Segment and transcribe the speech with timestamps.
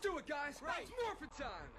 [0.00, 0.60] do it, guys.
[0.64, 0.82] Right.
[0.82, 1.70] It's morphin' time.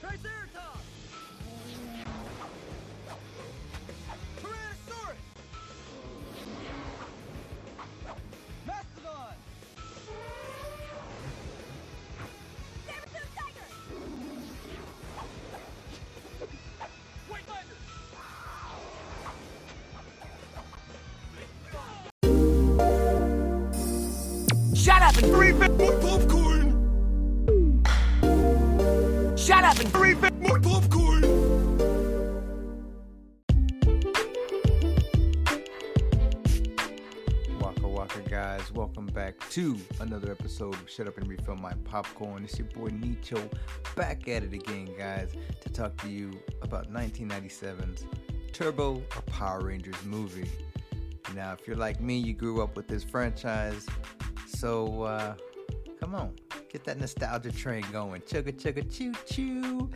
[0.00, 0.83] Triceratops.
[29.84, 31.22] More popcorn!
[37.60, 42.44] Waka Waka guys, welcome back to another episode of Shut Up and Refill My Popcorn.
[42.44, 43.50] It's your boy Nicho
[43.94, 46.30] back at it again, guys, to talk to you
[46.62, 48.06] about 1997's
[48.52, 50.50] Turbo a Power Rangers movie.
[51.34, 53.86] Now, if you're like me, you grew up with this franchise,
[54.46, 55.34] so uh,
[56.00, 56.34] come on,
[56.74, 58.20] get that nostalgia train going.
[58.22, 59.88] Chugga chugga choo choo.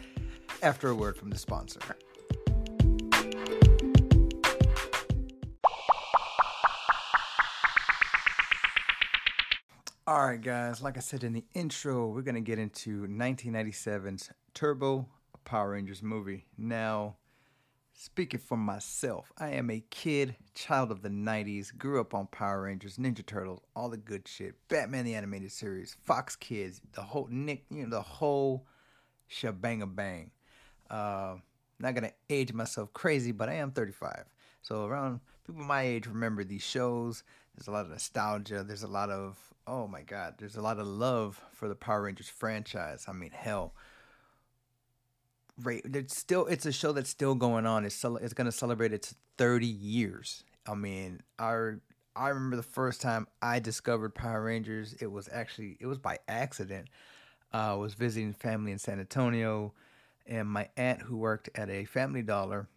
[0.63, 1.81] After a word from the sponsor.
[10.07, 10.81] All right, guys.
[10.81, 15.09] Like I said in the intro, we're gonna get into 1997's Turbo
[15.45, 16.47] Power Rangers movie.
[16.57, 17.17] Now,
[17.99, 22.63] speaking for myself, I am a kid, child of the 90s, grew up on Power
[22.63, 27.27] Rangers, Ninja Turtles, all the good shit, Batman the Animated Series, Fox Kids, the whole
[27.29, 28.67] Nick, you know, the whole
[29.27, 30.31] shebang bang.
[30.89, 31.37] Uh,
[31.81, 34.27] not gonna age myself crazy, but I am 35.
[34.63, 37.25] So around people my age remember these shows.
[37.57, 38.63] There's a lot of nostalgia.
[38.63, 40.35] There's a lot of oh my god.
[40.39, 43.07] There's a lot of love for the Power Rangers franchise.
[43.09, 43.75] I mean, hell.
[45.61, 47.85] Right, it's still it's a show that's still going on.
[47.85, 50.45] It's cel- it's gonna celebrate its 30 years.
[50.67, 51.81] I mean, our
[52.15, 54.95] I remember the first time I discovered Power Rangers.
[55.01, 56.89] It was actually it was by accident.
[57.53, 59.73] Uh, I was visiting family in San Antonio,
[60.27, 62.69] and my aunt who worked at a Family Dollar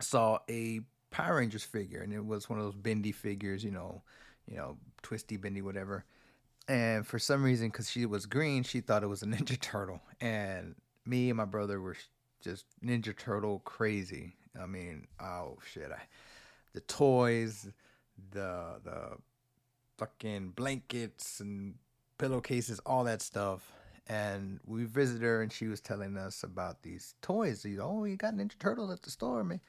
[0.00, 4.02] saw a Power Rangers figure, and it was one of those bendy figures, you know,
[4.48, 6.04] you know, twisty, bendy, whatever.
[6.66, 10.00] And for some reason, because she was green, she thought it was a Ninja Turtle,
[10.20, 10.74] and
[11.06, 11.96] me and my brother were
[12.42, 14.34] just Ninja Turtle crazy.
[14.60, 16.02] I mean, oh shit, I,
[16.72, 17.68] the toys,
[18.30, 19.16] the the
[19.98, 21.74] fucking blankets and
[22.18, 23.72] pillowcases, all that stuff.
[24.06, 27.64] And we visited her, and she was telling us about these toys.
[27.64, 29.60] You know, oh, you got Ninja Turtles at the store, man.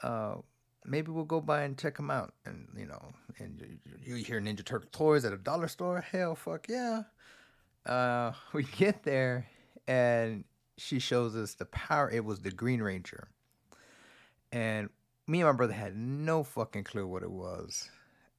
[0.00, 0.36] Uh,
[0.84, 2.34] maybe we'll go by and check them out.
[2.46, 3.02] And you know,
[3.38, 3.60] and
[4.04, 6.00] you, you hear Ninja Turtle toys at a dollar store?
[6.00, 7.02] Hell, fuck yeah.
[7.84, 9.48] Uh, we get there,
[9.88, 10.44] and
[10.76, 12.10] she shows us the power.
[12.10, 13.28] It was the Green Ranger,
[14.52, 14.90] and
[15.26, 17.88] me and my brother had no fucking clue what it was.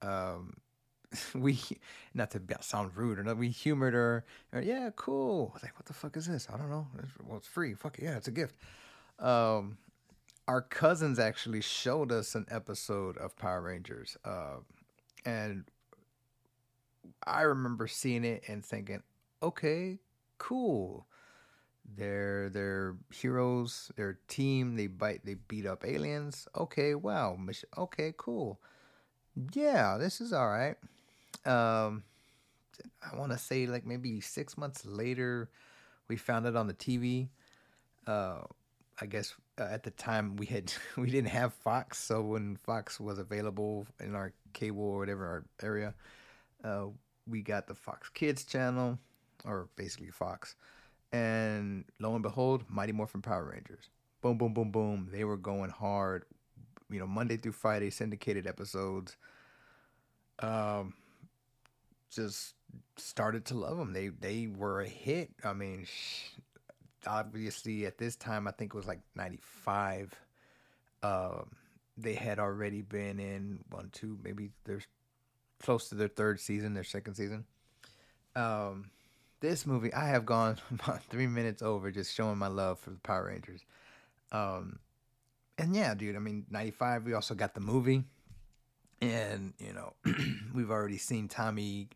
[0.01, 0.57] Um,
[1.35, 1.59] we
[2.13, 4.25] not to sound rude or not, we humored her.
[4.53, 5.51] Uh, yeah, cool.
[5.51, 6.47] I was like, what the fuck is this?
[6.51, 6.87] I don't know.
[6.99, 7.73] It's, well, it's free.
[7.73, 8.55] Fuck it, yeah, it's a gift.
[9.19, 9.77] Um,
[10.47, 14.57] our cousins actually showed us an episode of Power Rangers, uh,
[15.25, 15.65] and
[17.25, 19.01] I remember seeing it and thinking,
[19.41, 19.99] okay,
[20.37, 21.07] cool.
[21.97, 23.91] They're they're heroes.
[23.95, 24.75] They're a team.
[24.75, 25.25] They bite.
[25.25, 26.47] They beat up aliens.
[26.55, 27.37] Okay, wow.
[27.77, 28.59] Okay, cool.
[29.53, 30.75] Yeah, this is all right.
[31.45, 32.03] Um,
[33.01, 35.49] I want to say like maybe six months later,
[36.07, 37.29] we found it on the TV.
[38.07, 38.41] Uh,
[38.99, 42.99] I guess uh, at the time we had we didn't have Fox, so when Fox
[42.99, 45.93] was available in our cable or whatever our area,
[46.63, 46.85] uh,
[47.27, 48.97] we got the Fox Kids channel,
[49.43, 50.55] or basically Fox,
[51.15, 53.89] and lo and behold, Mighty Morphin Power Rangers.
[54.21, 55.09] Boom, boom, boom, boom.
[55.11, 56.25] They were going hard.
[56.89, 59.15] You know, Monday through Friday syndicated episodes.
[60.39, 60.93] Um,
[62.11, 62.53] just
[62.97, 63.93] started to love them.
[63.93, 65.31] They they were a hit.
[65.43, 65.87] I mean,
[67.07, 70.13] obviously at this time I think it was like '95.
[71.01, 71.51] Um,
[71.97, 74.81] they had already been in one, two, maybe they're
[75.61, 77.45] close to their third season, their second season.
[78.35, 78.89] Um,
[79.39, 82.99] this movie I have gone about three minutes over just showing my love for the
[82.99, 83.65] Power Rangers.
[84.31, 84.79] Um,
[85.57, 86.15] and yeah, dude.
[86.15, 87.03] I mean, '95.
[87.05, 88.03] We also got the movie,
[89.01, 89.93] and you know,
[90.53, 91.89] we've already seen Tommy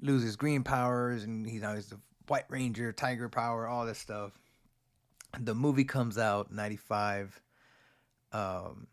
[0.00, 1.98] lose his green powers, and he's now he's the
[2.28, 4.32] White Ranger, Tiger Power, all this stuff.
[5.40, 7.40] The movie comes out '95,
[8.32, 8.86] um,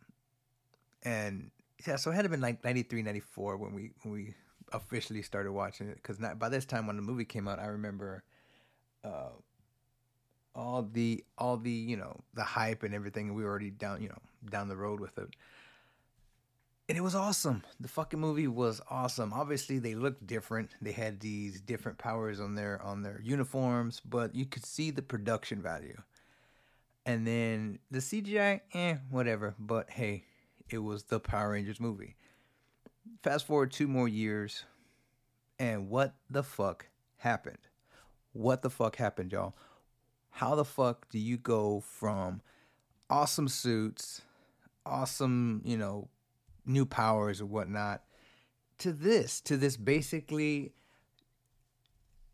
[1.03, 1.51] and
[1.85, 4.33] yeah, so it had to been like '93, '94 when we when we
[4.73, 5.95] officially started watching it.
[5.95, 8.23] Because by this time, when the movie came out, I remember.
[9.03, 9.29] Uh,
[10.55, 14.01] all the all the you know the hype and everything and we were already down
[14.01, 14.17] you know
[14.49, 15.35] down the road with it
[16.89, 17.63] and it was awesome.
[17.79, 19.31] The fucking movie was awesome.
[19.31, 20.71] Obviously, they looked different.
[20.81, 25.03] They had these different powers on their on their uniforms, but you could see the
[25.03, 26.01] production value.
[27.05, 29.53] And then the CGI, eh, whatever.
[29.59, 30.23] But hey,
[30.67, 32.15] it was the Power Rangers movie.
[33.21, 34.63] Fast forward two more years,
[35.59, 36.87] and what the fuck
[37.17, 37.57] happened?
[38.31, 39.55] What the fuck happened, y'all?
[40.29, 42.41] How the fuck do you go from
[43.09, 44.21] awesome suits,
[44.85, 46.07] awesome, you know,
[46.65, 48.03] new powers or whatnot,
[48.77, 50.71] to this, to this basically,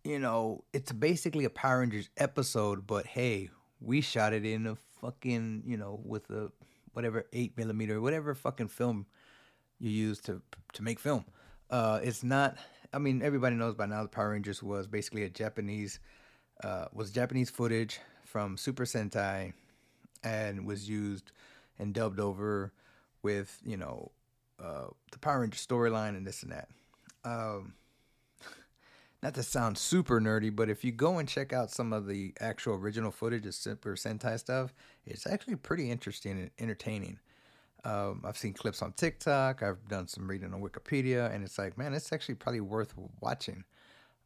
[0.03, 3.49] you know, it's basically a Power Rangers episode, but hey,
[3.81, 6.51] we shot it in a fucking, you know, with a
[6.93, 9.07] whatever eight millimeter, whatever fucking film
[9.79, 10.41] you use to
[10.75, 11.25] to make film.
[11.69, 12.57] Uh, it's not.
[12.93, 15.99] I mean, everybody knows by now the Power Rangers was basically a Japanese,
[16.63, 19.53] uh, was Japanese footage from Super Sentai,
[20.23, 21.31] and was used
[21.79, 22.71] and dubbed over
[23.23, 24.11] with you know
[24.63, 26.69] uh, the Power Ranger storyline and this and that.
[27.23, 27.73] Um,
[29.23, 32.33] not to sound super nerdy, but if you go and check out some of the
[32.39, 34.73] actual original footage of Super Sentai stuff,
[35.05, 37.19] it's actually pretty interesting and entertaining.
[37.85, 39.61] Um, I've seen clips on TikTok.
[39.61, 43.63] I've done some reading on Wikipedia, and it's like, man, it's actually probably worth watching.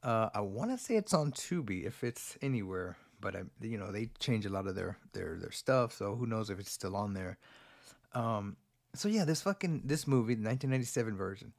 [0.01, 3.91] Uh, I want to say it's on Tubi if it's anywhere, but I, you know
[3.91, 6.95] they change a lot of their their their stuff, so who knows if it's still
[6.95, 7.37] on there.
[8.13, 8.55] Um,
[8.95, 11.53] so yeah, this fucking this movie, the 1997 version,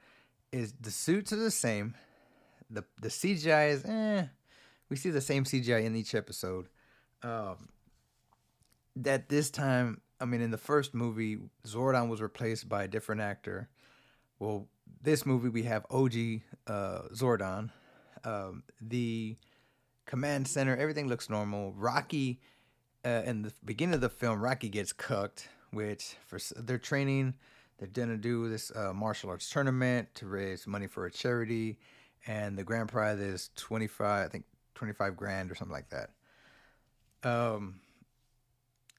[0.52, 1.94] is the suits are the same.
[2.70, 4.26] the The CGI is eh.
[4.88, 6.68] We see the same CGI in each episode.
[7.22, 7.68] Um,
[8.96, 13.20] that this time, I mean, in the first movie, Zordon was replaced by a different
[13.20, 13.68] actor.
[14.38, 14.68] Well,
[15.02, 16.14] this movie we have OG
[16.66, 17.70] uh, Zordon.
[18.24, 19.36] Um, the
[20.06, 21.72] command center, everything looks normal.
[21.72, 22.40] Rocky,
[23.04, 27.34] uh, in the beginning of the film, Rocky gets cooked, which for they're training.
[27.78, 31.78] They're gonna do this uh, martial arts tournament to raise money for a charity,
[32.26, 34.44] and the grand prize is twenty five, I think
[34.74, 36.10] twenty five grand or something like that.
[37.22, 37.80] Um,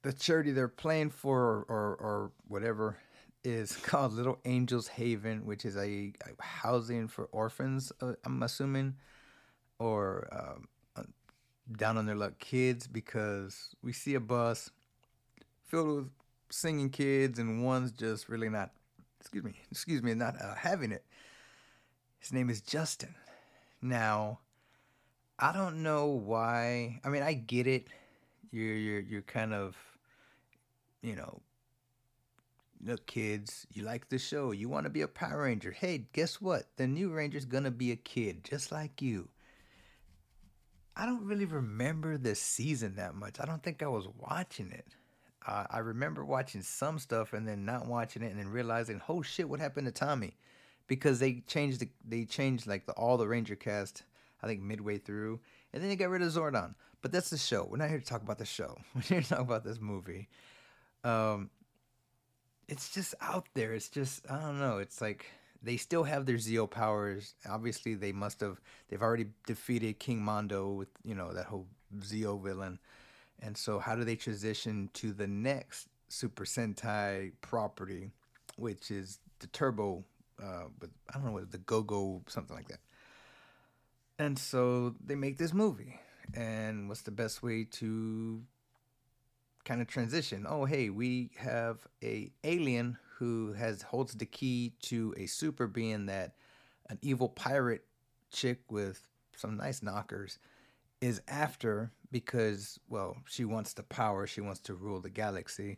[0.03, 2.97] the charity they're playing for, or, or, or whatever,
[3.43, 7.91] is called Little Angels Haven, which is a, a housing for orphans.
[8.01, 8.95] Uh, I'm assuming,
[9.79, 11.03] or um, uh,
[11.77, 14.71] down on their luck kids, because we see a bus
[15.67, 16.09] filled with
[16.49, 18.71] singing kids, and one's just really not.
[19.19, 21.05] Excuse me, excuse me, not uh, having it.
[22.19, 23.13] His name is Justin.
[23.81, 24.39] Now,
[25.37, 26.99] I don't know why.
[27.03, 27.87] I mean, I get it.
[28.51, 29.77] You're you're you're kind of,
[31.01, 31.41] you know,
[32.83, 34.51] look, kids, you like the show.
[34.51, 35.71] You want to be a Power Ranger.
[35.71, 36.65] Hey, guess what?
[36.75, 39.29] The new Ranger's gonna be a kid, just like you.
[40.95, 43.39] I don't really remember this season that much.
[43.39, 44.87] I don't think I was watching it.
[45.47, 49.21] Uh, I remember watching some stuff and then not watching it and then realizing, oh
[49.21, 50.35] shit, what happened to Tommy?
[50.87, 54.03] Because they changed the, they changed like the all the Ranger cast.
[54.43, 55.39] I think midway through,
[55.71, 56.73] and then they got rid of Zordon.
[57.01, 57.67] But that's the show.
[57.69, 58.77] We're not here to talk about the show.
[58.95, 60.29] We're here to talk about this movie.
[61.03, 61.49] Um,
[62.67, 63.73] it's just out there.
[63.73, 64.77] It's just I don't know.
[64.77, 65.25] It's like
[65.63, 67.35] they still have their Zeo powers.
[67.49, 68.61] Obviously, they must have.
[68.89, 71.67] They've already defeated King Mondo with you know that whole
[71.99, 72.79] Zeo villain.
[73.39, 78.11] And so, how do they transition to the next Super Sentai property,
[78.57, 80.03] which is the Turbo?
[80.41, 82.79] Uh, but I don't know what the Go Go something like that.
[84.19, 85.99] And so they make this movie.
[86.33, 88.41] And what's the best way to
[89.65, 90.45] kind of transition?
[90.47, 96.07] Oh, hey, we have a alien who has holds the key to a super being
[96.07, 96.33] that
[96.89, 97.85] an evil pirate
[98.31, 100.39] chick with some nice knockers
[101.01, 105.77] is after because well she wants the power she wants to rule the galaxy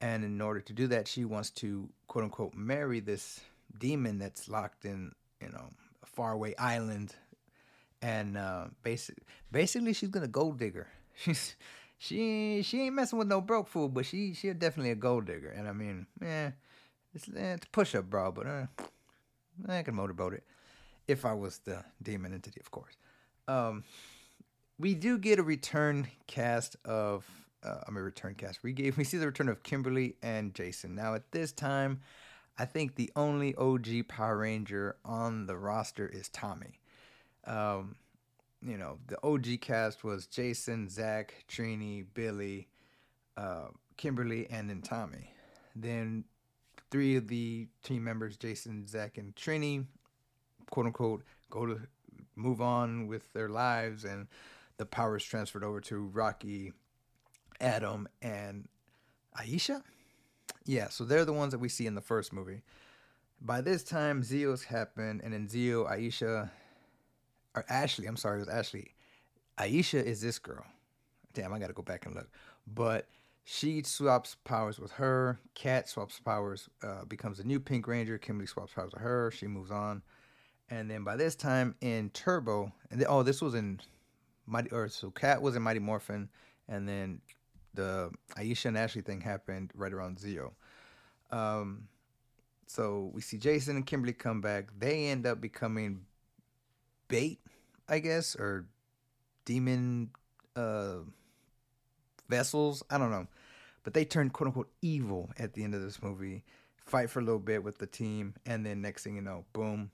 [0.00, 3.40] and in order to do that she wants to quote unquote marry this
[3.78, 5.68] demon that's locked in you know
[6.02, 7.14] a faraway island
[8.06, 9.16] and uh basic,
[9.50, 11.56] basically she's gonna gold digger she's
[11.98, 15.50] she she ain't messing with no broke fool but she she's definitely a gold digger
[15.50, 16.50] and i mean yeah
[17.12, 18.66] it's, eh, it's push up bro but uh,
[19.68, 20.44] i can motorboat it
[21.08, 22.96] if i was the demon entity of course
[23.48, 23.82] um
[24.78, 27.24] we do get a return cast of
[27.64, 28.62] uh, I mean return cast.
[28.62, 30.94] We gave we see the return of Kimberly and Jason.
[30.94, 32.00] Now at this time,
[32.58, 36.78] I think the only OG Power Ranger on the roster is Tommy.
[37.46, 37.96] Um,
[38.62, 42.68] you know, the OG cast was Jason, Zach, Trini, Billy,
[43.36, 45.32] uh, Kimberly, and then Tommy.
[45.74, 46.24] Then
[46.90, 49.84] three of the team members, Jason, Zach, and Trini,
[50.70, 51.80] quote unquote, go to
[52.34, 54.26] move on with their lives and
[54.76, 56.72] the powers transferred over to Rocky,
[57.60, 58.68] Adam, and
[59.38, 59.82] Aisha.
[60.64, 62.62] Yeah, so they're the ones that we see in the first movie.
[63.40, 66.50] by this time, Zeo's happened, and then Zio, Aisha,
[67.56, 68.06] or Ashley.
[68.06, 68.94] I'm sorry, it was Ashley.
[69.58, 70.64] Aisha is this girl.
[71.32, 72.28] Damn, I gotta go back and look.
[72.66, 73.08] But
[73.44, 75.38] she swaps powers with her.
[75.54, 78.18] Cat swaps powers, uh, becomes a new Pink Ranger.
[78.18, 79.30] Kimberly swaps powers with her.
[79.30, 80.02] She moves on.
[80.68, 83.80] And then by this time in Turbo, and then, oh, this was in
[84.46, 86.28] Mighty, or so Cat was in Mighty Morphin,
[86.68, 87.20] and then
[87.74, 90.52] the Aisha and Ashley thing happened right around Zeo.
[91.30, 91.88] Um,
[92.66, 94.70] so we see Jason and Kimberly come back.
[94.76, 96.04] They end up becoming
[97.08, 97.40] bait,
[97.88, 98.66] I guess, or
[99.44, 100.10] demon
[100.54, 100.98] uh,
[102.28, 102.82] vessels.
[102.90, 103.26] I don't know.
[103.84, 106.44] But they turn quote unquote evil at the end of this movie,
[106.76, 109.90] fight for a little bit with the team, and then next thing you know, boom.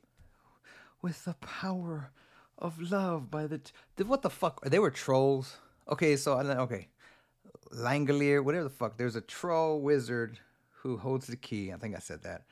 [1.03, 2.11] With the power
[2.59, 3.59] of love by the.
[3.59, 4.65] T- what the fuck?
[4.65, 5.57] They were trolls.
[5.89, 6.89] Okay, so, okay.
[7.75, 8.97] Langolier, whatever the fuck.
[8.97, 10.39] There's a troll wizard
[10.71, 11.73] who holds the key.
[11.73, 12.43] I think I said that.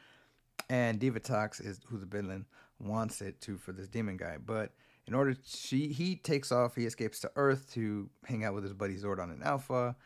[0.69, 2.47] And Divatox is who's the villain
[2.81, 4.73] wants it to for this demon guy, but
[5.07, 8.73] in order she he takes off, he escapes to Earth to hang out with his
[8.73, 9.97] buddy Zordon and Alpha.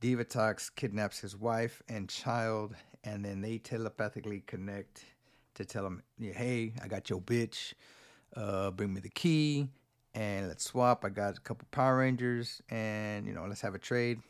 [0.00, 2.74] Divatox kidnaps his wife and child,
[3.04, 5.04] and then they telepathically connect
[5.54, 7.74] to tell him, "Hey, I got your bitch.
[8.36, 9.68] Uh, bring me the key,
[10.14, 11.04] and let's swap.
[11.04, 14.20] I got a couple Power Rangers, and you know, let's have a trade.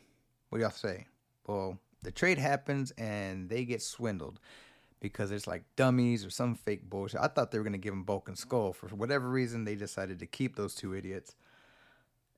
[0.49, 1.07] What do y'all say?"
[1.47, 4.39] Well, the trade happens, and they get swindled
[5.03, 7.19] because it's like dummies or some fake bullshit.
[7.19, 9.65] I thought they were gonna give them Bulk and Skull for whatever reason.
[9.65, 11.35] They decided to keep those two idiots.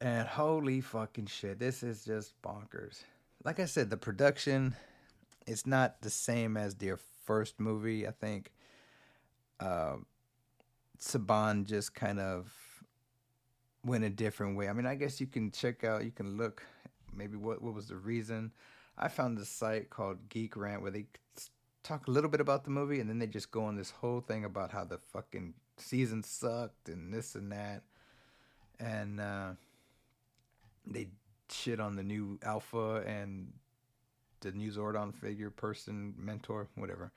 [0.02, 3.04] And holy fucking shit, this is just bonkers.
[3.44, 4.76] Like I said, the production
[5.48, 8.08] it's not the same as their first movie.
[8.08, 8.52] I think
[9.60, 9.98] uh,
[11.00, 12.52] Saban just kind of
[13.86, 14.68] went a different way.
[14.68, 16.64] I mean, I guess you can check out, you can look
[17.16, 18.52] maybe what what was the reason.
[18.98, 21.06] I found this site called Geek Rant where they
[21.86, 24.20] talk a little bit about the movie and then they just go on this whole
[24.20, 27.84] thing about how the fucking season sucked and this and that.
[28.80, 29.52] And uh,
[30.86, 31.08] they
[31.50, 33.54] shit on the new Alpha and
[34.42, 37.12] the new Zordon figure, person, mentor, whatever.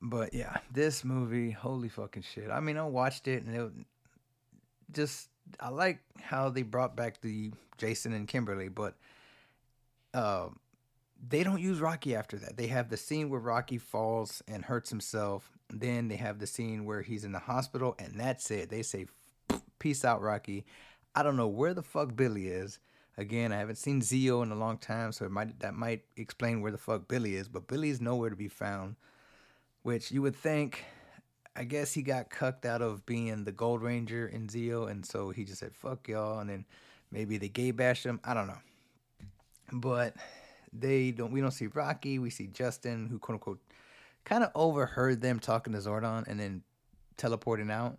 [0.00, 2.50] But yeah, this movie, holy fucking shit.
[2.50, 3.70] I mean, I watched it and it
[4.92, 5.28] just,
[5.58, 8.94] I like how they brought back the Jason and Kimberly, but
[10.14, 10.48] uh,
[11.26, 12.56] they don't use Rocky after that.
[12.56, 15.50] They have the scene where Rocky falls and hurts himself.
[15.68, 18.70] Then they have the scene where he's in the hospital, and that's it.
[18.70, 19.06] They say,
[19.78, 20.64] "Peace out, Rocky."
[21.14, 22.78] I don't know where the fuck Billy is.
[23.16, 26.60] Again, I haven't seen Zeo in a long time, so it might that might explain
[26.60, 27.48] where the fuck Billy is.
[27.48, 28.96] But Billy's nowhere to be found.
[29.82, 30.84] Which you would think,
[31.56, 35.30] I guess he got cucked out of being the Gold Ranger in Zeo, and so
[35.30, 36.64] he just said "fuck y'all," and then
[37.10, 38.20] maybe they gay bashed him.
[38.22, 38.60] I don't know,
[39.72, 40.14] but
[40.72, 43.60] they don't we don't see Rocky, we see Justin who quote unquote
[44.24, 46.62] kind of overheard them talking to Zordon and then
[47.16, 47.98] teleporting out.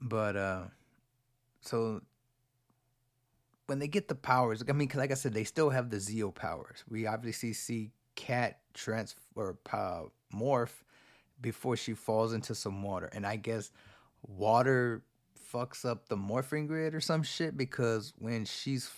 [0.00, 0.62] But uh
[1.60, 2.02] so
[3.66, 6.34] when they get the powers, I mean, like I said, they still have the Zeo
[6.34, 6.84] powers.
[6.88, 10.02] We obviously see Cat transfer uh,
[10.34, 10.82] morph
[11.40, 13.70] before she falls into some water, and I guess
[14.22, 15.02] water
[15.52, 18.90] fucks up the morphing grid or some shit because when she's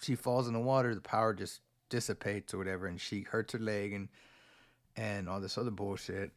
[0.00, 3.58] she falls in the water, the power just dissipates or whatever, and she hurts her
[3.58, 4.08] leg and
[4.96, 6.30] and all this other bullshit.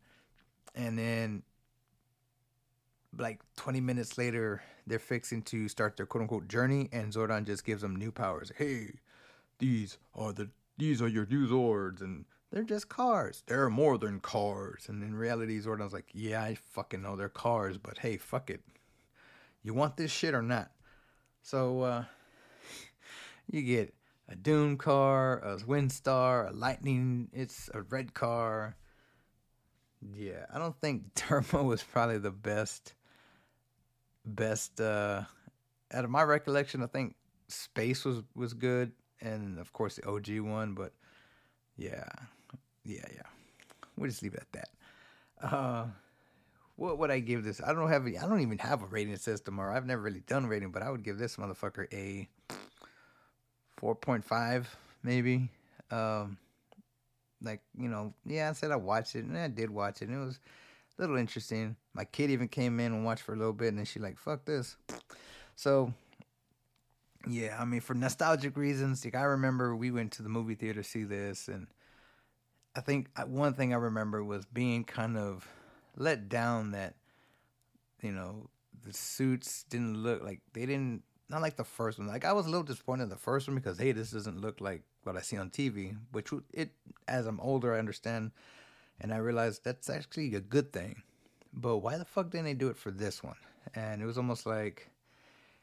[0.75, 1.43] And then
[3.17, 7.65] like 20 minutes later, they're fixing to start their quote unquote journey, and Zordon just
[7.65, 8.51] gives them new powers.
[8.55, 8.93] Hey,
[9.59, 13.43] these are the these are your new Zords, and they're just cars.
[13.47, 14.85] They're more than cars.
[14.87, 18.61] And in reality, Zordon's like, yeah, I fucking know they're cars, but hey, fuck it.
[19.63, 20.71] You want this shit or not?
[21.41, 22.03] So uh
[23.51, 23.93] you get
[24.29, 27.29] a Doom car, a Windstar, a Lightning.
[27.33, 28.75] It's a red car.
[30.13, 32.93] Yeah, I don't think Turbo was probably the best.
[34.25, 35.23] Best uh,
[35.93, 37.15] out of my recollection, I think
[37.47, 38.91] Space was was good,
[39.21, 40.73] and of course the OG one.
[40.73, 40.91] But
[41.77, 42.09] yeah,
[42.83, 43.21] yeah, yeah.
[43.95, 45.55] We'll just leave it at that.
[45.55, 45.85] Uh,
[46.75, 47.61] what would I give this?
[47.65, 48.05] I don't have.
[48.05, 50.91] I don't even have a rating system, or I've never really done rating, but I
[50.91, 52.27] would give this motherfucker a
[53.81, 54.65] 4.5
[55.03, 55.49] maybe.
[55.91, 56.37] Um,
[57.41, 60.09] like you know, yeah, I said I watched it, and I did watch it.
[60.09, 60.39] And it was
[60.97, 61.75] a little interesting.
[61.93, 64.17] My kid even came in and watched for a little bit, and then she like,
[64.17, 64.75] "Fuck this."
[65.55, 65.93] So,
[67.27, 70.81] yeah, I mean, for nostalgic reasons, like I remember we went to the movie theater
[70.81, 71.67] to see this, and
[72.75, 75.47] I think one thing I remember was being kind of
[75.95, 76.95] let down that
[78.01, 78.49] you know
[78.85, 82.07] the suits didn't look like they didn't not like the first one.
[82.07, 84.61] Like I was a little disappointed in the first one because hey, this doesn't look
[84.61, 85.97] like what I see on TV.
[86.11, 86.71] Which it,
[87.07, 88.31] as I'm older, I understand
[88.99, 91.01] and I realized that's actually a good thing.
[91.53, 93.35] But why the fuck didn't they do it for this one?
[93.75, 94.89] And it was almost like,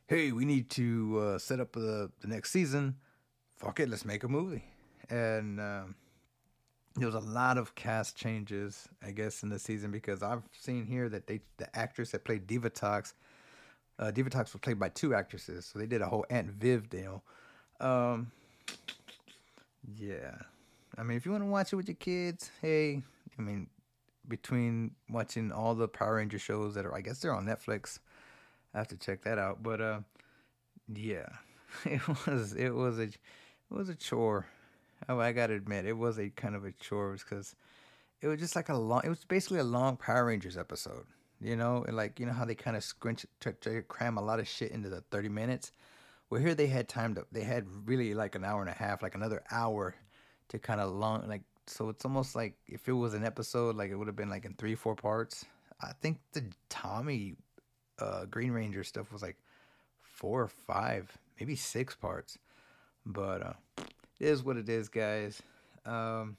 [0.06, 2.96] hey, we need to uh, set up the the next season.
[3.56, 4.64] Fuck it, let's make a movie.
[5.08, 5.94] And um,
[6.96, 10.86] there was a lot of cast changes, I guess, in the season because I've seen
[10.86, 13.14] here that they the actress that played Diva Divatox,
[13.98, 17.22] uh, Divatox was played by two actresses, so they did a whole Aunt Viv deal.
[17.80, 18.30] Um,
[19.96, 20.36] yeah,
[20.96, 23.02] I mean, if you want to watch it with your kids, hey,
[23.38, 23.68] I mean,
[24.28, 27.98] between watching all the Power Ranger shows that are, I guess they're on Netflix.
[28.74, 29.62] I have to check that out.
[29.62, 30.00] But uh,
[30.92, 31.28] yeah,
[31.84, 33.18] it was it was a it
[33.70, 34.46] was a chore.
[35.08, 37.54] Oh, I gotta admit, it was a kind of a chore because
[38.20, 39.02] it was just like a long.
[39.04, 41.04] It was basically a long Power Rangers episode.
[41.44, 44.22] You know, and like you know how they kind of scrunch to, to cram a
[44.22, 45.72] lot of shit into the thirty minutes.
[46.30, 47.26] Well, here they had time to.
[47.32, 49.94] They had really like an hour and a half, like another hour,
[50.48, 51.42] to kind of long like.
[51.66, 54.46] So it's almost like if it was an episode, like it would have been like
[54.46, 55.44] in three, four parts.
[55.82, 57.36] I think the Tommy
[57.98, 59.36] uh, Green Ranger stuff was like
[60.00, 62.38] four or five, maybe six parts.
[63.04, 63.52] But uh,
[64.18, 65.42] it is what it is, guys.
[65.84, 66.38] Um,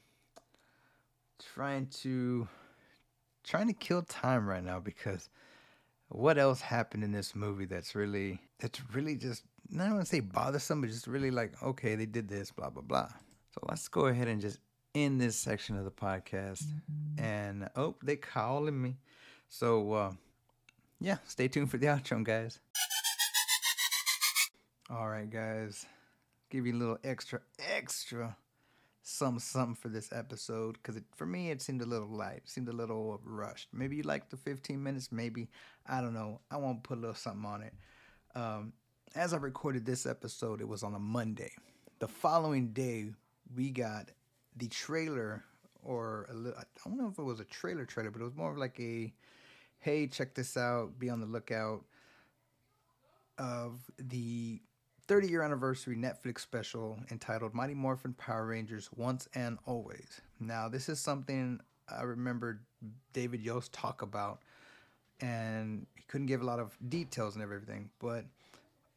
[1.53, 2.47] trying to
[3.45, 5.29] trying to kill time right now because
[6.09, 10.19] what else happened in this movie that's really that's really just not want to say
[10.19, 13.09] bothersome, but just really like okay, they did this, blah blah blah.
[13.53, 14.59] So let's go ahead and just
[14.93, 16.63] end this section of the podcast.
[17.17, 18.97] And oh, they calling me.
[19.47, 20.11] So uh,
[20.99, 22.59] yeah, stay tuned for the outro, guys.
[24.89, 25.85] All right, guys,
[26.51, 28.35] give you a little extra, extra
[29.07, 32.73] some something for this episode because for me it seemed a little light, seemed a
[32.73, 33.69] little rushed.
[33.71, 35.47] Maybe you like the 15 minutes, maybe
[35.85, 36.41] I don't know.
[36.49, 37.73] I want to put a little something on it.
[38.33, 38.73] Um,
[39.13, 41.51] as I recorded this episode, it was on a Monday.
[41.99, 43.11] The following day,
[43.55, 44.09] we got
[44.57, 45.43] the trailer,
[45.83, 48.51] or little, I don't know if it was a trailer trailer, but it was more
[48.51, 49.13] of like a,
[49.77, 51.85] hey, check this out, be on the lookout
[53.37, 54.61] of the
[55.07, 60.21] 30 year anniversary Netflix special entitled Mighty Morphin Power Rangers Once and Always.
[60.39, 62.61] Now, this is something I remember
[63.13, 64.39] David Yost talk about,
[65.21, 68.25] and he couldn't give a lot of details and everything, but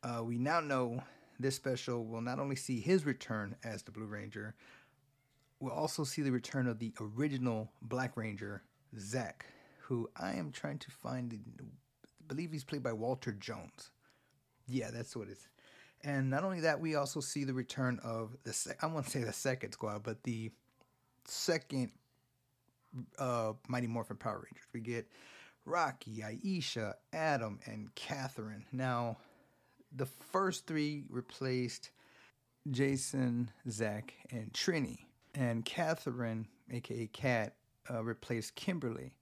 [0.02, 1.02] uh, we now know
[1.38, 4.54] this special will not only see his return as the Blue Ranger,
[5.60, 8.62] we'll also see the return of the original Black Ranger,
[8.98, 9.44] Zack,
[9.80, 11.38] who I am trying to find.
[11.60, 11.64] I
[12.26, 13.90] believe he's played by Walter Jones.
[14.66, 15.48] Yeah, that's what it is.
[16.04, 19.24] And not only that, we also see the return of the sec- I won't say
[19.24, 20.50] the second squad, but the
[21.24, 21.90] second
[23.18, 24.66] uh, Mighty Morphin Power Rangers.
[24.72, 25.08] We get
[25.64, 28.64] Rocky, Aisha, Adam, and Catherine.
[28.72, 29.18] Now,
[29.94, 31.90] the first three replaced
[32.70, 34.98] Jason, Zach, and Trini.
[35.34, 37.54] And Catherine, aka Cat,
[37.90, 39.12] uh, replaced Kimberly.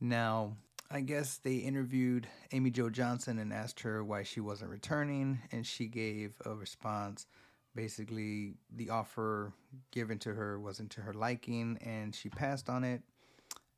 [0.00, 0.56] Now,
[0.94, 5.66] I guess they interviewed Amy Jo Johnson and asked her why she wasn't returning, and
[5.66, 7.26] she gave a response.
[7.74, 9.54] Basically, the offer
[9.90, 13.00] given to her wasn't to her liking, and she passed on it.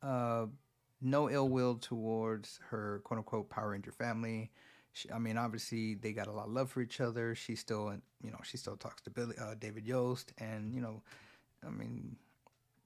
[0.02, 0.46] Uh,
[1.00, 4.50] no ill will towards her quote unquote Power Ranger family.
[4.92, 7.36] She, I mean, obviously they got a lot of love for each other.
[7.36, 11.00] She still, you know, she still talks to Billy, uh, David Yost, and you know,
[11.64, 12.16] I mean,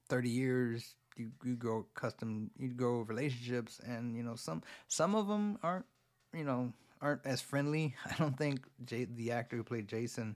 [0.07, 5.27] thirty years you, you grow custom you grow relationships and you know some some of
[5.27, 5.85] them aren't
[6.33, 7.95] you know aren't as friendly.
[8.05, 10.35] I don't think Jay, the actor who played jason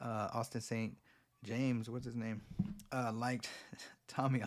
[0.00, 0.96] uh, austin st
[1.44, 2.42] james what's his name
[2.92, 3.48] uh, liked
[4.08, 4.42] tommy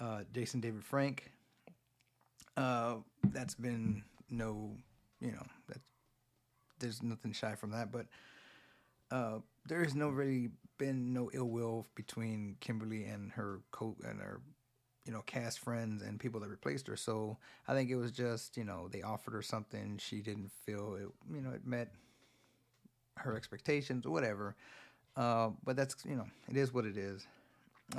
[0.00, 1.32] uh, jason david frank.
[2.56, 2.96] Uh,
[3.32, 4.70] that's been no
[5.20, 5.78] you know that
[6.78, 8.06] there's nothing shy from that but
[9.10, 14.20] uh, there has no really been no ill will between Kimberly and her co and
[14.20, 14.40] her
[15.04, 16.96] you know, cast friends and people that replaced her.
[16.96, 20.94] So I think it was just, you know, they offered her something she didn't feel
[20.94, 21.92] it, you know, it met
[23.16, 24.56] her expectations or whatever.
[25.16, 27.26] Uh, but that's, you know, it is what it is.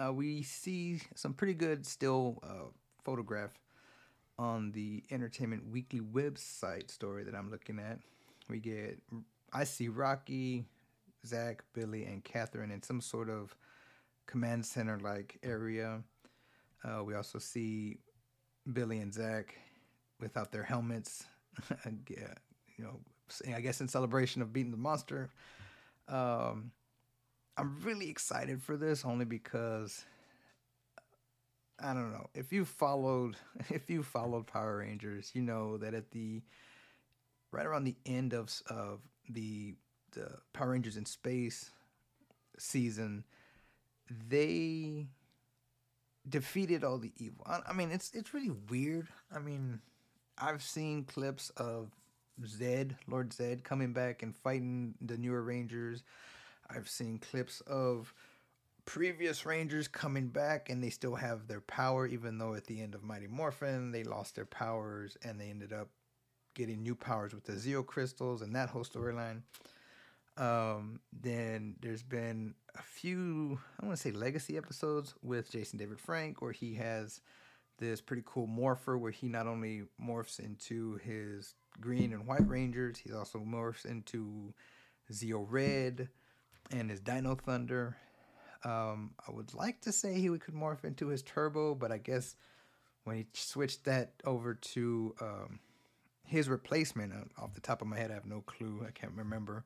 [0.01, 2.69] Uh, we see some pretty good still uh,
[3.03, 3.51] photograph
[4.39, 7.99] on the Entertainment Weekly website story that I'm looking at.
[8.49, 8.99] We get,
[9.51, 10.65] I see Rocky,
[11.25, 13.55] Zach, Billy, and Catherine in some sort of
[14.27, 16.01] command center like area
[16.83, 17.97] uh, we also see
[18.71, 19.55] Billy and Zach
[20.19, 21.25] without their helmets.
[22.09, 22.33] yeah,
[22.77, 22.99] you know,
[23.55, 25.29] I guess in celebration of beating the monster.
[26.07, 26.71] Um,
[27.57, 30.03] I'm really excited for this only because
[31.79, 33.35] I don't know if you followed
[33.69, 36.41] if you followed Power Rangers, you know that at the
[37.51, 39.75] right around the end of of the
[40.11, 41.71] the Power Rangers in Space
[42.57, 43.25] season,
[44.29, 45.07] they
[46.27, 47.45] defeated all the evil.
[47.45, 49.07] I, mean, it's it's really weird.
[49.33, 49.79] I mean,
[50.37, 51.91] I've seen clips of
[52.43, 56.03] Zedd, Lord Zedd, coming back and fighting the newer Rangers.
[56.69, 58.13] I've seen clips of
[58.85, 62.95] previous Rangers coming back and they still have their power, even though at the end
[62.95, 65.89] of Mighty Morphin they lost their powers and they ended up
[66.53, 69.41] getting new powers with the Zeo crystals and that whole storyline.
[70.37, 75.99] Um, then there's been a few, I want to say legacy episodes with Jason David
[75.99, 77.21] Frank where he has
[77.79, 82.97] this pretty cool morpher where he not only morphs into his green and white rangers,
[82.97, 84.53] he also morphs into
[85.11, 86.09] Zeo Red
[86.71, 87.97] and his Dino Thunder.
[88.63, 92.35] Um, I would like to say he could morph into his Turbo, but I guess
[93.03, 95.59] when he switched that over to um,
[96.23, 98.85] his replacement, uh, off the top of my head, I have no clue.
[98.87, 99.65] I can't remember.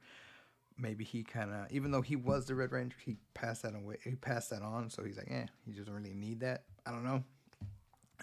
[0.78, 3.98] Maybe he kind of, even though he was the Red Ranger, he passed that away.
[4.04, 6.64] He passed that on, so he's like, yeah, he doesn't really need that.
[6.86, 7.24] I don't know.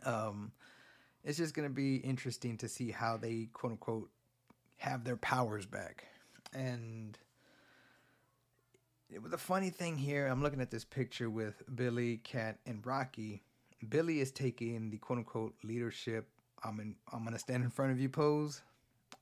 [0.04, 0.52] Um,
[1.24, 4.10] it's just gonna be interesting to see how they quote unquote
[4.76, 6.04] have their powers back,
[6.52, 7.16] and
[9.30, 13.42] the funny thing here, I'm looking at this picture with Billy, Cat, and Rocky.
[13.88, 16.28] Billy is taking the quote unquote leadership.
[16.64, 16.94] I'm in.
[17.12, 18.62] I'm gonna stand in front of you pose.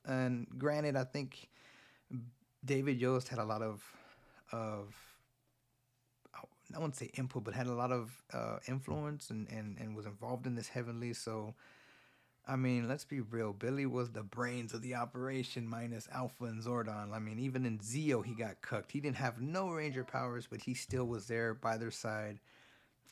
[0.05, 1.49] And granted, I think
[2.63, 3.83] David Yost had a lot of
[4.51, 4.93] of
[6.73, 10.05] I wouldn't say input, but had a lot of uh, influence and, and, and was
[10.05, 11.13] involved in this heavenly.
[11.13, 11.53] So
[12.47, 13.53] I mean, let's be real.
[13.53, 17.13] Billy was the brains of the operation minus Alpha and Zordon.
[17.13, 18.91] I mean, even in Zeo, he got cooked.
[18.91, 22.39] He didn't have no Ranger powers, but he still was there by their side.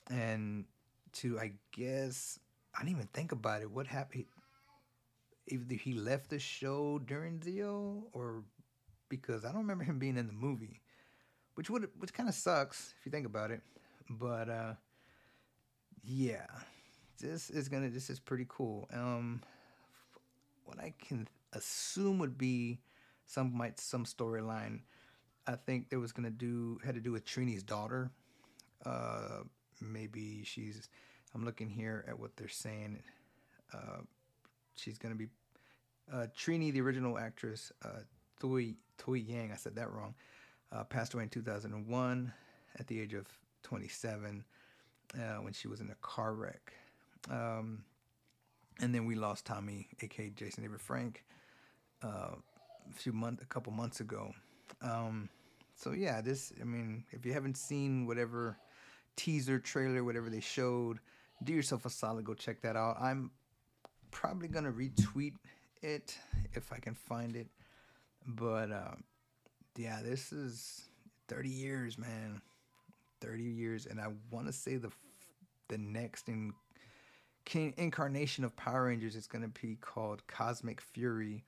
[0.10, 0.66] And
[1.14, 2.40] to, I guess,
[2.76, 3.70] I didn't even think about it.
[3.70, 4.26] What happened?
[5.48, 8.44] Either he left the show during Zeo or
[9.10, 10.82] because I don't remember him being in the movie,
[11.56, 13.62] which would which kind of sucks if you think about it.
[14.10, 14.74] But uh,
[16.04, 16.46] yeah,
[17.20, 18.88] this is gonna this is pretty cool.
[18.94, 19.42] Um,
[20.66, 22.80] what I can assume would be
[23.26, 24.82] some might some storyline.
[25.48, 28.12] I think there was gonna do had to do with Trini's daughter.
[28.86, 29.44] Uh,
[29.82, 30.90] maybe she's.
[31.36, 33.04] I'm looking here at what they're saying.
[33.72, 34.02] Uh,
[34.76, 35.28] she's gonna be
[36.12, 37.72] uh, Trini, the original actress.
[37.84, 38.00] Uh,
[38.42, 39.52] Thuy Thuy Yang.
[39.52, 40.16] I said that wrong.
[40.72, 42.32] Uh, passed away in 2001
[42.78, 43.26] at the age of
[43.64, 44.44] 27
[45.16, 46.74] uh, when she was in a car wreck.
[47.30, 47.84] Um,
[48.82, 51.26] and then we lost Tommy, aka Jason David Frank,
[52.04, 54.32] uh, a few months, a couple months ago.
[54.82, 55.30] Um,
[55.76, 56.54] so yeah, this.
[56.62, 58.58] I mean, if you haven't seen whatever
[59.16, 61.00] teaser trailer, whatever they showed,
[61.44, 62.26] do yourself a solid.
[62.26, 62.98] Go check that out.
[63.02, 63.32] I'm
[64.12, 65.34] probably gonna retweet
[65.82, 66.18] it
[66.54, 67.48] if I can find it.
[68.36, 68.96] But uh,
[69.76, 70.82] yeah, this is
[71.28, 72.42] 30 years, man.
[73.22, 74.92] 30 years, and I want to say the
[75.68, 76.54] the next in
[77.54, 81.44] incarnation of Power Rangers is going to be called Cosmic Fury,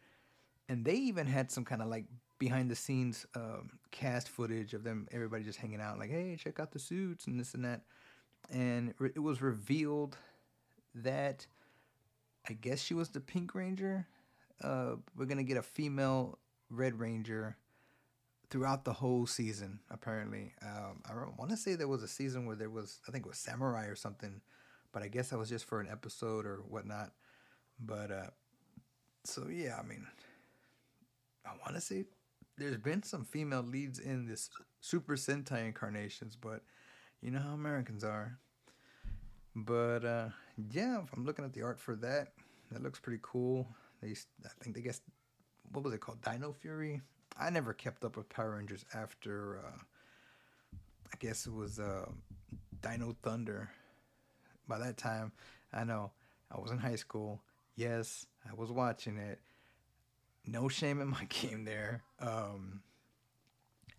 [0.70, 2.06] and they even had some kind of like
[2.39, 6.60] behind the scenes um, cast footage of them, everybody just hanging out, like, hey, check
[6.60, 7.82] out the suits and this and that,
[8.50, 10.17] and it was revealed
[10.96, 11.46] that
[12.50, 14.08] I guess she was the Pink Ranger.
[14.63, 16.38] Uh, we're gonna get a female
[16.71, 17.57] Red Ranger
[18.49, 19.79] throughout the whole season.
[19.91, 23.25] Apparently, um, I want to say there was a season where there was, I think
[23.25, 24.41] it was Samurai or something
[24.91, 27.12] but I guess that was just for an episode or whatnot.
[27.79, 28.29] But uh,
[29.23, 30.05] so yeah, I mean,
[31.45, 32.05] I want to say
[32.57, 34.49] there's been some female leads in this
[34.81, 36.62] Super Sentai incarnations, but
[37.21, 38.38] you know how Americans are.
[39.55, 40.29] But uh,
[40.71, 42.34] yeah, if I'm looking at the art for that,
[42.71, 43.67] that looks pretty cool.
[44.01, 44.12] They,
[44.45, 45.01] I think they guess,
[45.71, 47.01] what was it called, Dino Fury?
[47.39, 49.60] I never kept up with Power Rangers after.
[49.60, 49.79] Uh,
[51.13, 52.05] I guess it was uh,
[52.81, 53.69] Dino Thunder
[54.71, 55.34] by that time,
[55.73, 56.12] I know
[56.49, 57.41] I was in high school.
[57.75, 59.39] Yes, I was watching it.
[60.45, 62.03] No shame in my game there.
[62.19, 62.81] Um,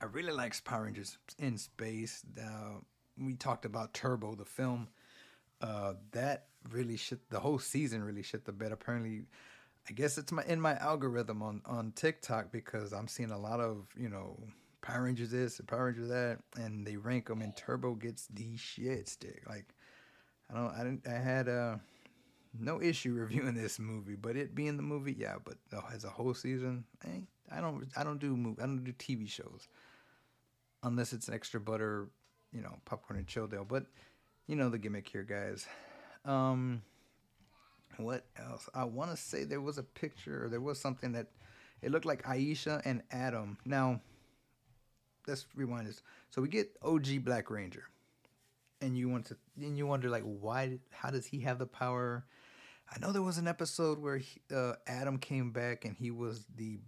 [0.00, 2.22] I really like Power Rangers in space.
[2.40, 2.80] Uh,
[3.18, 4.88] we talked about Turbo, the film.
[5.60, 7.20] Uh, that really shit.
[7.30, 8.72] The whole season really shit the bed.
[8.72, 9.26] Apparently,
[9.88, 13.60] I guess it's my in my algorithm on on TikTok because I'm seeing a lot
[13.60, 14.38] of you know
[14.80, 17.40] Power Rangers this and Power Rangers that, and they rank them.
[17.40, 19.42] And Turbo gets the shit stick.
[19.48, 19.74] Like
[20.50, 20.74] I don't.
[20.74, 21.06] I didn't.
[21.06, 21.76] I had uh,
[22.58, 25.36] no issue reviewing this movie, but it being the movie, yeah.
[25.42, 27.86] But oh, as a whole season, eh, I don't.
[27.96, 28.60] I don't do movie.
[28.60, 29.68] I don't do TV shows
[30.82, 32.08] unless it's extra butter,
[32.52, 33.64] you know, popcorn and chill deal.
[33.64, 33.86] But
[34.46, 35.66] you know the gimmick here, guys.
[36.24, 36.82] Um,
[37.98, 38.68] what else?
[38.74, 41.28] I want to say there was a picture, or there was something that
[41.80, 43.58] it looked like Aisha and Adam.
[43.64, 44.00] Now,
[45.26, 46.02] let's rewind this.
[46.30, 47.84] So we get OG Black Ranger
[48.82, 52.24] and you want to and you wonder like why how does he have the power
[52.94, 56.44] i know there was an episode where he, uh, adam came back and he was
[56.56, 56.78] the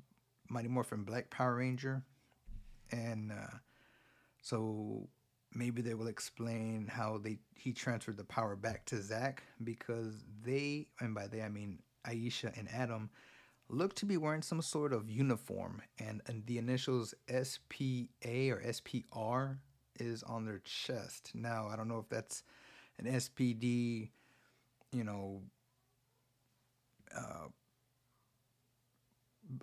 [0.51, 2.03] mighty morphin black power ranger
[2.91, 3.57] and uh,
[4.43, 5.09] so
[5.55, 10.87] maybe they will explain how they he transferred the power back to zach because they
[11.01, 13.11] and by they i mean aisha and adam
[13.69, 19.57] look to be wearing some sort of uniform and, and the initials spa or spr
[19.99, 21.31] is on their chest.
[21.35, 22.43] Now, I don't know if that's
[22.99, 24.11] an SPD,
[24.93, 25.43] you know,
[27.17, 27.49] uh,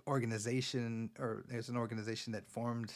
[0.06, 2.92] organization or there's an organization that formed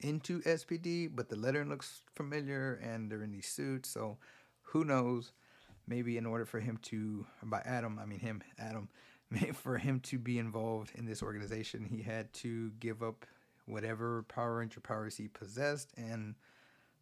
[0.00, 3.88] into SPD, but the lettering looks familiar and they're in these suits.
[3.88, 4.18] So
[4.62, 5.32] who knows?
[5.86, 8.88] Maybe in order for him to, by Adam, I mean him, Adam,
[9.54, 13.26] for him to be involved in this organization, he had to give up
[13.66, 16.34] whatever Power Ranger powers he possessed and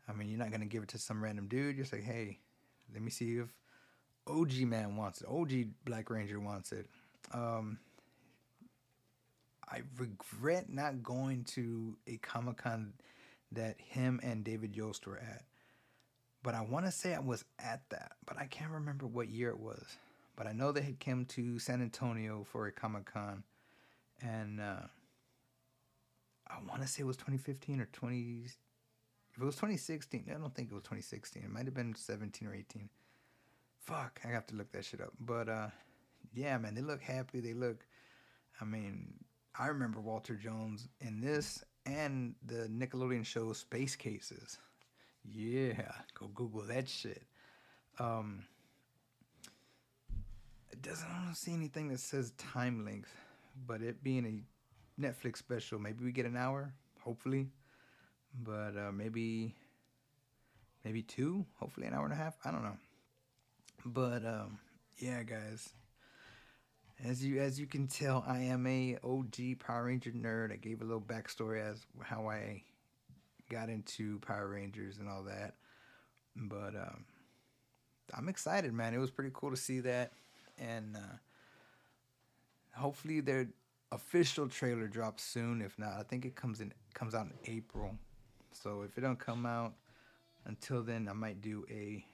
[0.09, 1.77] I mean, you're not gonna give it to some random dude.
[1.77, 2.39] You're like, hey,
[2.93, 3.53] let me see if
[4.27, 5.29] OG man wants it.
[5.29, 5.51] OG
[5.85, 6.87] Black Ranger wants it.
[7.33, 7.79] Um,
[9.71, 12.95] I regret not going to a Comic Con
[13.53, 15.45] that him and David Yost were at.
[16.43, 19.51] But I want to say I was at that, but I can't remember what year
[19.51, 19.85] it was.
[20.37, 23.43] But I know they had come to San Antonio for a Comic Con,
[24.23, 24.87] and uh,
[26.49, 28.45] I want to say it was 2015 or 20
[29.39, 31.45] if it was 2016, I don't think it was 2016.
[31.45, 32.89] It might have been 17 or 18.
[33.85, 35.13] Fuck, I have to look that shit up.
[35.21, 35.69] But uh,
[36.35, 37.39] yeah, man, they look happy.
[37.39, 37.87] They look.
[38.61, 39.15] I mean,
[39.59, 44.59] I remember Walter Jones in this and the Nickelodeon show Space Cases.
[45.25, 45.83] Yeah,
[46.15, 47.23] go Google that shit.
[47.99, 48.45] Um,
[50.71, 51.09] it doesn't.
[51.35, 53.15] See anything that says time length,
[53.67, 56.73] but it being a Netflix special, maybe we get an hour.
[57.01, 57.49] Hopefully
[58.43, 59.55] but uh, maybe
[60.85, 62.37] maybe two, hopefully an hour and a half.
[62.45, 62.77] I don't know.
[63.85, 64.59] But um,
[64.99, 65.71] yeah, guys.
[67.05, 70.53] As you as you can tell, I am a OG Power Ranger nerd.
[70.53, 72.63] I gave a little backstory as how I
[73.49, 75.55] got into Power Rangers and all that.
[76.35, 77.05] But um,
[78.13, 78.95] I'm excited, man.
[78.95, 80.13] It was pretty cool to see that,
[80.59, 81.17] and uh,
[82.75, 83.47] hopefully their
[83.93, 85.63] official trailer drops soon.
[85.63, 87.95] If not, I think it comes in comes out in April.
[88.51, 89.75] So if it don't come out
[90.47, 92.05] until then, I might do a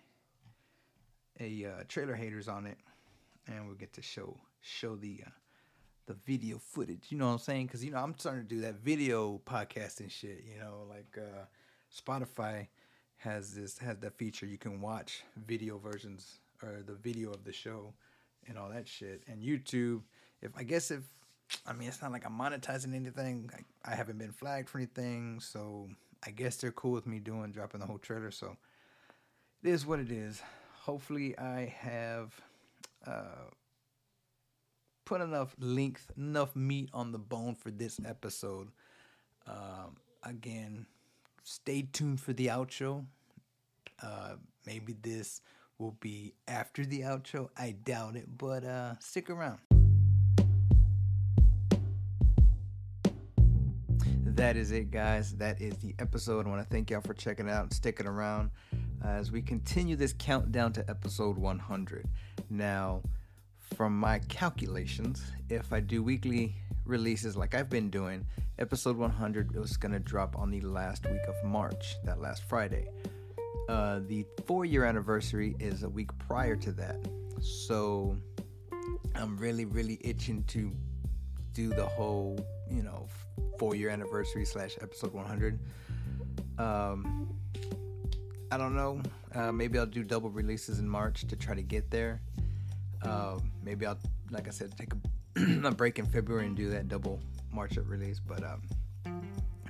[1.41, 2.77] a uh, trailer haters on it,
[3.47, 5.31] and we'll get to show show the uh,
[6.07, 7.07] the video footage.
[7.11, 7.67] You know what I'm saying?
[7.67, 10.45] Because you know I'm starting to do that video podcasting shit.
[10.51, 11.45] You know, like uh,
[11.95, 12.69] Spotify
[13.17, 17.53] has this has that feature you can watch video versions or the video of the
[17.53, 17.93] show
[18.49, 19.23] and all that shit.
[19.29, 20.03] And YouTube,
[20.43, 21.03] if I guess if
[21.67, 23.51] I mean it's not like I'm monetizing anything.
[23.55, 25.89] I, I haven't been flagged for anything, so
[26.27, 28.31] I guess they're cool with me doing dropping the whole trailer.
[28.31, 28.57] So
[29.63, 30.43] it is what it is.
[30.83, 32.35] Hopefully, I have
[33.07, 33.51] uh,
[35.05, 38.69] put enough length, enough meat on the bone for this episode.
[39.47, 40.87] Um, again,
[41.43, 43.05] stay tuned for the outro.
[44.03, 44.35] Uh,
[44.67, 45.41] maybe this
[45.79, 47.49] will be after the outro.
[47.57, 49.59] I doubt it, but uh, stick around.
[54.37, 55.33] that is it, guys.
[55.37, 56.47] That is the episode.
[56.47, 58.51] I want to thank y'all for checking out and sticking around
[59.05, 62.07] as we continue this countdown to episode 100.
[62.51, 63.03] Now,
[63.75, 68.25] from my calculations, if I do weekly releases like I've been doing,
[68.59, 72.89] episode 100 is going to drop on the last week of March, that last Friday.
[73.69, 76.97] Uh, the four year anniversary is a week prior to that.
[77.41, 78.17] So
[79.15, 80.71] I'm really, really itching to
[81.53, 82.39] do the whole,
[82.71, 83.09] you know,
[83.59, 85.59] four year anniversary slash episode 100.
[86.59, 87.29] Um,
[88.53, 89.01] I don't know.
[89.35, 92.21] Uh, maybe I'll do double releases in March to try to get there.
[93.05, 93.99] Uh, maybe I'll,
[94.31, 97.21] like I said, take a, a, break in February and do that double
[97.53, 98.21] March up release.
[98.21, 98.63] But um,
[99.07, 99.11] I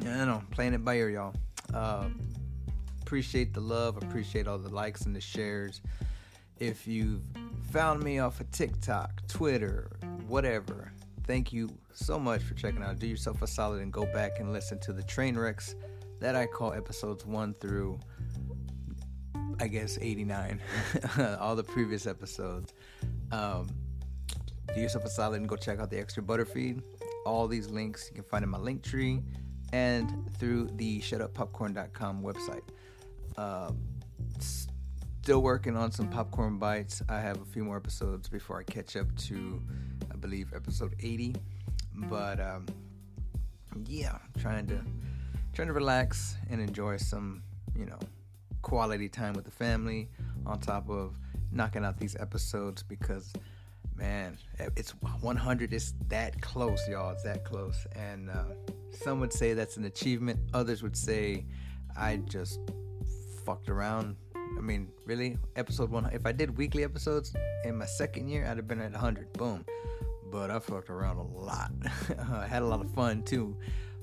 [0.02, 0.42] don't know.
[0.50, 1.34] Playing it by ear, y'all.
[1.72, 2.08] Uh,
[3.02, 3.96] appreciate the love.
[3.96, 5.80] Appreciate all the likes and the shares.
[6.58, 7.22] If you've
[7.70, 9.90] found me off of TikTok, Twitter,
[10.28, 10.92] whatever,
[11.26, 12.98] thank you so much for checking out.
[12.98, 15.74] Do yourself a solid and go back and listen to the train wrecks
[16.20, 17.98] that I call episodes one through,
[19.60, 20.60] I guess, 89.
[21.40, 22.72] All the previous episodes.
[23.32, 23.68] Um,
[24.74, 26.82] do yourself a solid and go check out the extra butterfeed.
[27.26, 29.22] All these links you can find in my link tree
[29.72, 32.62] and through the shutuppopcorn.com website.
[33.36, 33.78] Um,
[34.38, 37.02] still working on some popcorn bites.
[37.08, 39.62] I have a few more episodes before I catch up to
[40.12, 41.34] I believe episode 80.
[41.94, 42.66] But um,
[43.86, 44.80] yeah, trying to
[45.52, 47.42] trying to relax and enjoy some,
[47.76, 47.98] you know,
[48.62, 50.08] quality time with the family,
[50.46, 51.16] on top of
[51.54, 53.32] knocking out these episodes because
[53.96, 54.38] man,
[54.76, 55.72] it's 100.
[55.72, 57.12] It's that close, y'all.
[57.12, 57.86] It's that close.
[57.94, 58.44] And uh,
[58.90, 60.40] some would say that's an achievement.
[60.52, 61.46] Others would say
[61.96, 62.60] I just
[63.44, 64.16] fucked around.
[64.34, 66.08] I mean, really, episode one.
[66.12, 69.32] If I did weekly episodes in my second year, I'd have been at 100.
[69.34, 69.64] Boom.
[70.30, 71.70] But I fucked around a lot.
[72.32, 73.56] I had a lot of fun too.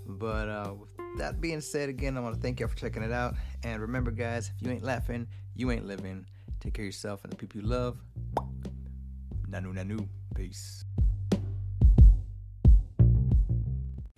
[0.07, 3.11] But uh, with that being said, again, I want to thank y'all for checking it
[3.11, 3.35] out.
[3.63, 6.25] And remember, guys, if you ain't laughing, you ain't living.
[6.61, 7.97] Take care of yourself and the people you love.
[9.49, 10.07] Nanu Nanu.
[10.35, 10.85] Peace.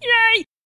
[0.02, 0.46] Yay!